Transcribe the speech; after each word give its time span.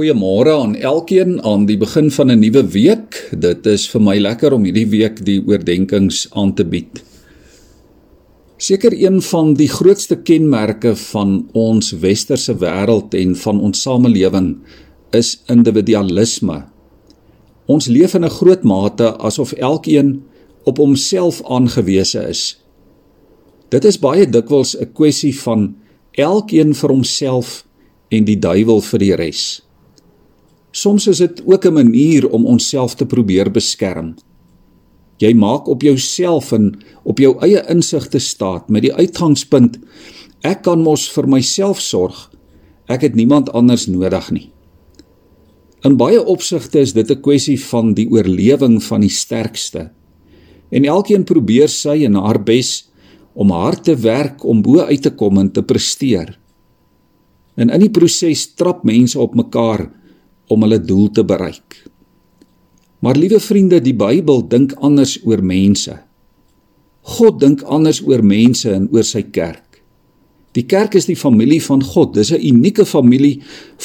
Goeiemôre 0.00 0.54
aan 0.56 0.78
elkeen 0.80 1.42
aan 1.44 1.66
die 1.68 1.76
begin 1.76 2.06
van 2.10 2.30
'n 2.32 2.40
nuwe 2.40 2.62
week. 2.72 3.28
Dit 3.36 3.66
is 3.66 3.84
vir 3.92 4.00
my 4.00 4.16
lekker 4.18 4.52
om 4.52 4.64
hierdie 4.64 4.88
week 4.88 5.20
die 5.24 5.42
oordeenkings 5.44 6.28
aan 6.30 6.54
te 6.54 6.64
bied. 6.64 7.02
Seker 8.56 8.96
een 8.96 9.20
van 9.22 9.52
die 9.54 9.68
grootste 9.68 10.16
kenmerke 10.16 10.96
van 10.96 11.48
ons 11.52 11.92
westerse 11.92 12.54
wêreld 12.54 13.14
en 13.14 13.36
van 13.36 13.60
ons 13.60 13.82
samelewing 13.82 14.56
is 15.12 15.42
individualisme. 15.46 16.64
Ons 17.66 17.86
leef 17.86 18.14
in 18.14 18.24
'n 18.24 18.36
groot 18.40 18.62
mate 18.62 19.16
asof 19.18 19.52
elkeen 19.52 20.22
op 20.64 20.76
homself 20.76 21.42
aangewese 21.44 22.28
is. 22.28 22.56
Dit 23.68 23.84
is 23.84 23.98
baie 23.98 24.30
dikwels 24.30 24.76
'n 24.80 24.92
kwessie 24.92 25.40
van 25.40 25.76
elkeen 26.12 26.74
vir 26.74 26.90
homself 26.90 27.66
en 28.08 28.24
die 28.24 28.38
duiwel 28.38 28.80
vir 28.80 28.98
die 28.98 29.14
res. 29.14 29.69
Soms 30.70 31.06
is 31.06 31.18
dit 31.18 31.42
ook 31.44 31.64
'n 31.66 31.72
manier 31.72 32.30
om 32.30 32.46
onsself 32.46 32.94
te 32.94 33.06
probeer 33.06 33.50
beskerm. 33.50 34.14
Jy 35.16 35.34
maak 35.34 35.68
op 35.68 35.82
jouself 35.82 36.52
en 36.52 36.78
op 37.02 37.18
jou 37.18 37.38
eie 37.44 37.64
insig 37.68 38.08
te 38.08 38.18
staat 38.18 38.68
met 38.68 38.82
die 38.82 38.94
uitgangspunt 38.94 39.78
ek 40.40 40.62
kan 40.62 40.80
mos 40.80 41.10
vir 41.12 41.28
myself 41.28 41.80
sorg. 41.80 42.30
Ek 42.88 43.00
het 43.00 43.14
niemand 43.14 43.52
anders 43.52 43.86
nodig 43.86 44.30
nie. 44.30 44.50
In 45.84 45.96
baie 45.96 46.24
opsigte 46.24 46.80
is 46.80 46.92
dit 46.92 47.10
'n 47.10 47.20
kwessie 47.20 47.60
van 47.60 47.94
die 47.94 48.08
oorlewing 48.08 48.82
van 48.82 49.00
die 49.00 49.10
sterkste. 49.10 49.90
En 50.70 50.84
elkeen 50.84 51.24
probeer 51.24 51.68
sy 51.68 52.04
en 52.04 52.14
haar 52.14 52.42
bes 52.42 52.90
om 53.34 53.50
hard 53.50 53.84
te 53.84 53.96
werk 53.96 54.44
om 54.44 54.62
bo 54.62 54.80
uit 54.80 55.02
te 55.02 55.10
kom 55.10 55.38
en 55.38 55.50
te 55.52 55.62
presteer. 55.62 56.38
En 57.56 57.70
in 57.70 57.80
die 57.80 57.90
proses 57.90 58.54
trap 58.54 58.84
mense 58.84 59.18
op 59.18 59.34
mekaar 59.34 59.90
om 60.50 60.66
hulle 60.66 60.80
doel 60.82 61.08
te 61.14 61.24
bereik. 61.24 61.78
Maar 63.00 63.16
liewe 63.16 63.40
vriende, 63.40 63.80
die 63.80 63.96
Bybel 63.96 64.42
dink 64.48 64.74
anders 64.84 65.16
oor 65.24 65.40
mense. 65.42 65.96
God 67.16 67.40
dink 67.40 67.62
anders 67.64 68.02
oor 68.04 68.22
mense 68.26 68.68
en 68.74 68.90
oor 68.92 69.06
sy 69.06 69.22
kerk. 69.32 69.80
Die 70.52 70.66
kerk 70.66 70.96
is 70.98 71.06
die 71.06 71.16
familie 71.16 71.60
van 71.62 71.82
God. 71.82 72.14
Dis 72.14 72.32
'n 72.32 72.42
unieke 72.42 72.84
familie 72.84 73.40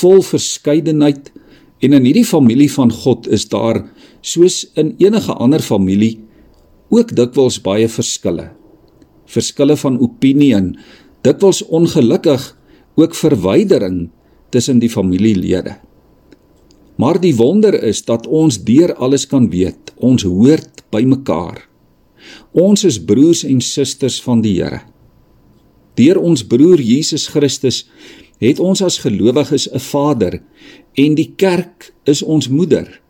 vol 0.00 0.22
verskeidenheid 0.22 1.32
en 1.80 1.92
in 1.92 2.04
hierdie 2.04 2.26
familie 2.26 2.70
van 2.70 2.90
God 2.90 3.28
is 3.28 3.48
daar 3.48 3.86
soos 4.20 4.66
in 4.74 4.94
enige 4.98 5.32
ander 5.32 5.62
familie 5.62 6.18
ook 6.90 7.14
dikwels 7.14 7.60
baie 7.60 7.88
verskille. 7.88 8.50
Verskille 9.26 9.76
van 9.76 9.98
opinie 10.00 10.54
en 10.54 10.76
dikwels 11.22 11.62
ongelukkig 11.62 12.56
ook 12.96 13.14
verwydering 13.14 14.10
tussen 14.50 14.78
die 14.78 14.90
familielede. 14.90 15.76
Maar 16.98 17.20
die 17.22 17.34
wonder 17.38 17.76
is 17.82 18.02
dat 18.04 18.26
ons 18.26 18.58
deur 18.66 18.94
alles 18.94 19.26
kan 19.30 19.46
weet. 19.50 19.94
Ons 20.02 20.24
hoort 20.26 20.82
by 20.90 21.04
mekaar. 21.06 21.62
Ons 22.50 22.82
is 22.84 22.98
broers 22.98 23.44
en 23.46 23.60
susters 23.62 24.18
van 24.24 24.42
die 24.42 24.56
Here. 24.58 24.80
Deur 25.98 26.18
ons 26.18 26.42
broer 26.46 26.82
Jesus 26.82 27.28
Christus 27.30 27.84
het 28.42 28.58
ons 28.62 28.82
as 28.82 28.98
gelowiges 29.02 29.68
'n 29.70 29.78
Vader 29.78 30.40
en 30.94 31.14
die 31.14 31.32
kerk 31.36 31.92
is 32.04 32.22
ons 32.22 32.48
moeder. 32.48 33.00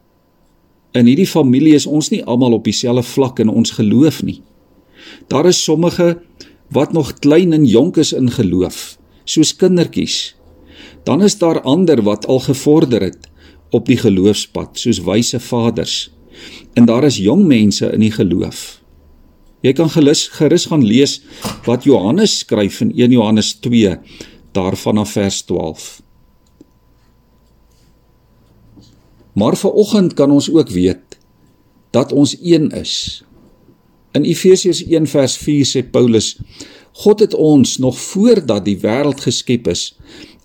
In 0.93 1.07
hierdie 1.07 1.29
familie 1.29 1.75
is 1.75 1.87
ons 1.87 2.11
nie 2.11 2.25
almal 2.25 2.53
op 2.53 2.65
dieselfde 2.65 3.03
vlak 3.03 3.39
in 3.39 3.49
ons 3.49 3.71
geloof 3.71 4.23
nie. 4.23 4.43
Daar 5.29 5.47
is 5.47 5.65
sommige 5.65 6.21
wat 6.71 6.93
nog 6.93 7.19
klein 7.19 7.53
en 7.53 7.65
jonk 7.65 7.97
is 7.97 8.13
in 8.13 8.31
geloof, 8.31 8.99
soos 9.25 9.57
kindertjies. 9.57 10.37
Dan 11.05 11.23
is 11.23 11.39
daar 11.39 11.61
ander 11.61 12.03
wat 12.03 12.27
al 12.27 12.41
gevorder 12.41 13.03
het 13.03 13.28
op 13.71 13.87
die 13.87 13.99
geloofspad 13.99 14.79
soos 14.79 15.01
wyse 15.05 15.41
vaders. 15.41 16.11
En 16.75 16.87
daar 16.87 17.05
is 17.05 17.19
jong 17.21 17.47
mense 17.47 17.91
in 17.93 18.01
die 18.01 18.13
geloof. 18.15 18.79
Jy 19.67 19.73
kan 19.75 19.91
gerus 19.91 20.29
gerus 20.39 20.69
gaan 20.71 20.85
lees 20.87 21.19
wat 21.67 21.85
Johannes 21.85 22.39
skryf 22.45 22.81
in 22.85 22.93
1 22.95 23.11
Johannes 23.11 23.57
2 23.65 23.97
daarvan 24.55 24.99
af 25.03 25.17
vers 25.17 25.43
12. 25.43 26.03
Maar 29.35 29.57
vanoggend 29.57 30.15
kan 30.15 30.31
ons 30.31 30.51
ook 30.51 30.71
weet 30.71 31.19
dat 31.91 32.13
ons 32.13 32.37
een 32.43 32.71
is. 32.71 33.25
In 34.13 34.25
Efesiërs 34.25 34.85
1 34.87 35.07
vers 35.07 35.37
4 35.37 35.67
sê 35.67 35.83
Paulus: 35.91 36.39
God 36.93 37.21
het 37.21 37.35
ons 37.35 37.77
nog 37.79 37.99
voordat 38.01 38.65
die 38.65 38.79
wêreld 38.79 39.21
geskep 39.21 39.69
is 39.69 39.93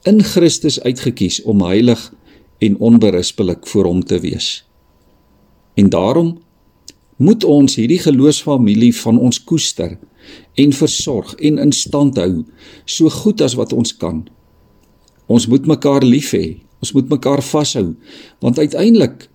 in 0.03 0.23
Christus 0.23 0.81
uitgekies 0.81 1.41
om 1.41 1.63
heilig 1.63 2.11
en 2.63 2.77
onberispelik 2.79 3.67
voor 3.67 3.89
hom 3.89 4.03
te 4.03 4.19
wees. 4.23 4.63
En 5.75 5.89
daarom 5.89 6.37
moet 7.15 7.43
ons 7.43 7.75
hierdie 7.75 7.99
geloofsfamilie 7.99 8.93
van 8.95 9.19
ons 9.19 9.41
koester 9.43 9.97
en 10.59 10.73
versorg 10.73 11.35
en 11.35 11.59
in 11.65 11.73
stand 11.75 12.17
hou 12.17 12.43
so 12.85 13.09
goed 13.09 13.41
as 13.41 13.57
wat 13.59 13.73
ons 13.75 13.95
kan. 13.97 14.23
Ons 15.27 15.47
moet 15.47 15.65
mekaar 15.67 16.05
lief 16.05 16.31
hê. 16.35 16.59
Ons 16.83 16.93
moet 16.95 17.09
mekaar 17.09 17.43
vashou 17.43 17.93
want 18.43 18.59
uiteindelik 18.59 19.29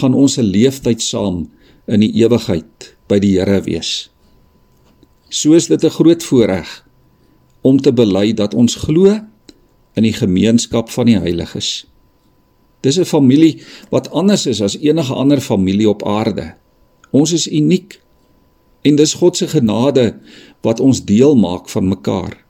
gaan 0.00 0.14
ons 0.14 0.38
'n 0.38 0.50
leeftyd 0.56 1.02
saam 1.02 1.48
in 1.86 2.00
die 2.00 2.12
ewigheid 2.24 2.96
by 3.08 3.18
die 3.18 3.36
Here 3.38 3.60
wees. 3.62 4.10
So 5.28 5.52
is 5.52 5.66
dit 5.66 5.84
'n 5.84 5.90
groot 5.90 6.22
voorreg 6.22 6.84
om 7.62 7.80
te 7.80 7.92
bely 7.92 8.32
dat 8.32 8.54
ons 8.54 8.74
glo 8.74 9.20
in 9.94 10.02
die 10.02 10.12
gemeenskap 10.12 10.90
van 10.90 11.06
die 11.06 11.18
heiliges. 11.18 11.86
Dis 12.84 12.98
'n 13.00 13.04
familie 13.04 13.62
wat 13.88 14.10
anders 14.10 14.46
is 14.46 14.60
as 14.60 14.78
enige 14.78 15.14
ander 15.14 15.40
familie 15.40 15.88
op 15.88 16.06
aarde. 16.06 16.54
Ons 17.10 17.32
is 17.32 17.46
uniek. 17.48 18.00
En 18.82 18.96
dis 18.96 19.14
God 19.14 19.36
se 19.36 19.48
genade 19.48 20.20
wat 20.60 20.80
ons 20.80 21.04
deel 21.04 21.36
maak 21.36 21.68
van 21.68 21.88
mekaar. 21.88 22.44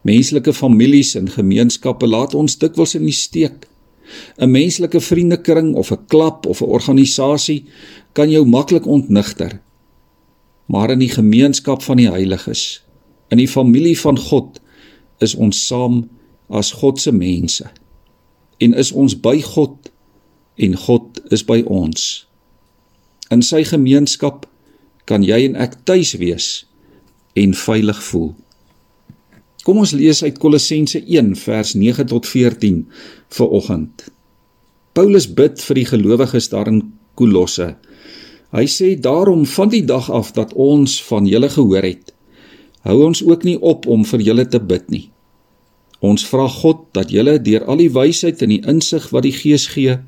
Menslike 0.00 0.52
families 0.52 1.14
en 1.14 1.28
gemeenskappe 1.30 2.06
laat 2.06 2.34
ons 2.34 2.58
dikwels 2.58 2.94
in 2.94 3.04
die 3.04 3.12
steek. 3.12 3.68
'n 4.36 4.50
Menslike 4.50 5.00
vriendekring 5.00 5.74
of 5.74 5.90
'n 5.92 6.06
klap 6.06 6.46
of 6.46 6.60
'n 6.60 6.64
organisasie 6.64 7.64
kan 8.12 8.30
jou 8.30 8.46
maklik 8.46 8.86
ontnigter. 8.86 9.60
Maar 10.66 10.90
in 10.90 10.98
die 10.98 11.12
gemeenskap 11.12 11.82
van 11.82 11.96
die 11.96 12.10
heiliges, 12.10 12.82
in 13.28 13.36
die 13.36 13.48
familie 13.48 13.98
van 13.98 14.18
God, 14.18 14.60
is 15.18 15.34
ons 15.34 15.66
saam 15.66 16.08
as 16.48 16.72
God 16.72 17.00
se 17.00 17.12
mense 17.12 17.70
en 18.58 18.74
is 18.74 18.92
ons 18.92 19.14
by 19.20 19.38
God 19.42 19.92
en 20.58 20.74
God 20.76 21.20
is 21.34 21.44
by 21.46 21.62
ons. 21.66 22.26
In 23.30 23.44
sy 23.46 23.62
gemeenskap 23.68 24.46
kan 25.08 25.24
jy 25.24 25.44
en 25.46 25.56
ek 25.60 25.78
tuis 25.88 26.14
wees 26.20 26.48
en 27.38 27.54
veilig 27.54 28.00
voel. 28.10 28.32
Kom 29.66 29.82
ons 29.82 29.92
lees 29.92 30.22
uit 30.24 30.38
Kolossense 30.40 31.00
1 31.04 31.34
vers 31.42 31.74
9 31.76 32.08
tot 32.10 32.26
14 32.26 32.84
vir 33.36 33.54
oggend. 33.60 34.08
Paulus 34.96 35.28
bid 35.28 35.60
vir 35.62 35.78
die 35.78 35.88
gelowiges 35.90 36.48
daar 36.50 36.70
in 36.70 36.80
Kolosse. 37.18 37.74
Hy 38.54 38.64
sê 38.70 38.94
daarom 38.96 39.44
van 39.46 39.70
die 39.70 39.84
dag 39.84 40.08
af 40.10 40.32
dat 40.34 40.54
ons 40.56 40.96
van 41.04 41.28
julle 41.28 41.50
gehoor 41.52 41.84
het, 41.84 42.14
hou 42.88 43.02
ons 43.04 43.20
ook 43.26 43.44
nie 43.44 43.58
op 43.60 43.86
om 43.86 44.06
vir 44.08 44.24
julle 44.30 44.46
te 44.48 44.60
bid 44.62 44.88
nie. 44.90 45.04
Ons 46.04 46.24
vra 46.30 46.46
God 46.48 46.84
dat 46.94 47.10
julle 47.10 47.38
deur 47.42 47.64
al 47.66 47.80
die 47.82 47.90
wysheid 47.90 48.42
en 48.44 48.52
die 48.54 48.62
insig 48.70 49.08
wat 49.14 49.26
die 49.26 49.34
Gees 49.34 49.66
gee 49.72 49.98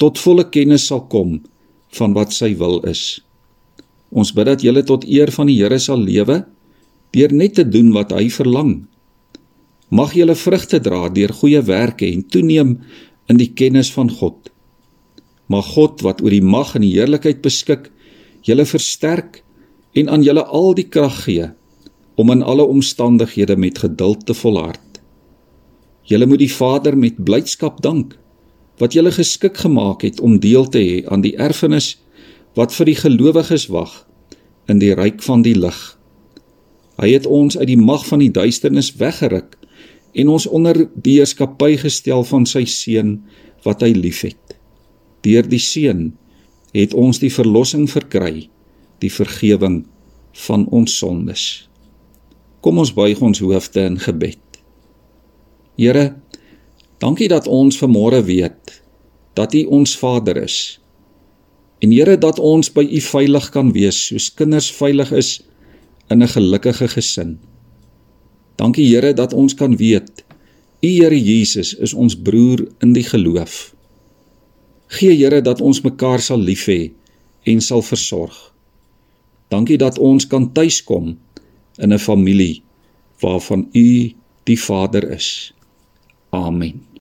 tot 0.00 0.18
volle 0.18 0.48
kennis 0.50 0.88
sal 0.90 1.04
kom 1.06 1.38
van 1.94 2.16
wat 2.16 2.34
sy 2.34 2.50
wil 2.58 2.80
is. 2.90 3.22
Ons 4.10 4.32
bid 4.34 4.48
dat 4.50 4.64
julle 4.66 4.82
tot 4.86 5.06
eer 5.06 5.30
van 5.34 5.50
die 5.50 5.60
Here 5.60 5.78
sal 5.78 6.02
lewe 6.02 6.42
deur 7.14 7.30
net 7.30 7.54
te 7.60 7.64
doen 7.66 7.92
wat 7.94 8.10
hy 8.10 8.26
verlang. 8.34 8.88
Mag 9.94 10.16
julle 10.18 10.34
vrugte 10.34 10.80
dra 10.82 11.06
deur 11.14 11.30
goeie 11.30 11.62
werke 11.62 12.08
en 12.08 12.24
toeneem 12.26 12.80
in 13.30 13.38
die 13.38 13.52
kennis 13.54 13.92
van 13.94 14.10
God. 14.10 14.50
Mag 15.46 15.68
God 15.76 16.02
wat 16.02 16.22
oor 16.24 16.34
die 16.34 16.42
mag 16.42 16.74
en 16.74 16.82
die 16.82 16.94
heerlikheid 16.96 17.42
beskik, 17.44 17.90
julle 18.42 18.66
versterk 18.66 19.44
en 19.94 20.10
aan 20.10 20.24
julle 20.26 20.42
al 20.42 20.74
die 20.74 20.88
krag 20.90 21.20
gee 21.28 21.52
om 22.18 22.30
in 22.34 22.42
alle 22.42 22.66
omstandighede 22.66 23.56
met 23.56 23.78
geduld 23.78 24.26
te 24.26 24.34
volhard. 24.34 24.93
Julle 26.04 26.26
moet 26.26 26.42
die 26.42 26.52
Vader 26.52 26.96
met 26.98 27.24
blydskap 27.24 27.80
dank 27.82 28.18
wat 28.82 28.92
julle 28.92 29.12
geskik 29.14 29.56
gemaak 29.62 30.02
het 30.02 30.20
om 30.20 30.40
deel 30.42 30.66
te 30.68 30.80
hê 30.82 30.96
aan 31.08 31.22
die 31.24 31.36
erfenis 31.40 31.94
wat 32.58 32.74
vir 32.74 32.90
die 32.90 32.98
gelowiges 32.98 33.68
wag 33.72 33.92
in 34.68 34.80
die 34.82 34.92
ryk 34.94 35.22
van 35.22 35.44
die 35.46 35.54
lig. 35.56 35.78
Hy 37.00 37.10
het 37.14 37.26
ons 37.26 37.56
uit 37.58 37.68
die 37.70 37.80
mag 37.80 38.04
van 38.06 38.22
die 38.22 38.32
duisternis 38.34 38.92
weggeruk 39.00 39.56
en 40.14 40.30
ons 40.30 40.46
onder 40.46 40.84
die 40.94 41.18
heerskappy 41.18 41.74
gestel 41.80 42.22
van 42.28 42.46
sy 42.46 42.64
seun 42.70 43.16
wat 43.64 43.82
hy 43.82 43.94
liefhet. 43.96 44.58
Deur 45.24 45.46
die 45.48 45.62
seun 45.62 46.12
het 46.74 46.94
ons 46.94 47.20
die 47.22 47.32
verlossing 47.32 47.88
verkry, 47.90 48.48
die 49.00 49.10
vergifnis 49.10 49.86
van 50.48 50.66
ons 50.74 50.96
sondes. 50.98 51.68
Kom 52.60 52.80
ons 52.82 52.90
buig 52.94 53.20
ons 53.22 53.38
hoofde 53.38 53.84
in 53.86 54.00
gebed. 54.02 54.43
Here, 55.76 56.14
Dankie 57.04 57.28
dat 57.28 57.44
ons 57.50 57.76
vanmôre 57.76 58.22
weet 58.24 58.82
dat 59.36 59.54
U 59.54 59.64
ons 59.76 59.96
Vader 59.98 60.38
is. 60.40 60.78
En 61.84 61.90
Here 61.92 62.14
dat 62.18 62.38
ons 62.38 62.70
by 62.72 62.84
U 62.86 63.00
veilig 63.00 63.48
kan 63.52 63.72
wees 63.74 63.98
soos 64.08 64.30
kinders 64.32 64.70
veilig 64.72 65.10
is 65.12 65.42
in 66.08 66.22
'n 66.22 66.28
gelukkige 66.28 66.88
gesin. 66.88 67.38
Dankie 68.56 68.86
Here 68.88 69.12
dat 69.12 69.32
ons 69.32 69.54
kan 69.54 69.76
weet 69.76 70.24
U 70.80 70.88
Here 70.88 71.20
Jesus 71.20 71.74
is 71.74 71.94
ons 71.94 72.16
broer 72.16 72.64
in 72.80 72.92
die 72.92 73.04
geloof. 73.04 73.74
Gee 74.86 75.16
Here 75.16 75.42
dat 75.42 75.60
ons 75.60 75.80
mekaar 75.80 76.20
sal 76.20 76.38
lief 76.38 76.66
hê 76.66 76.92
en 77.42 77.60
sal 77.60 77.82
versorg. 77.82 78.54
Dankie 79.48 79.78
dat 79.78 79.98
ons 79.98 80.26
kan 80.26 80.52
tuiskom 80.52 81.18
in 81.78 81.92
'n 81.92 81.98
familie 81.98 82.62
waarvan 83.20 83.68
U 83.72 84.12
die 84.44 84.60
Vader 84.60 85.10
is. 85.10 85.54
Amen. 86.34 86.93